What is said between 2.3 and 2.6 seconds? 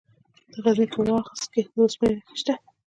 شته.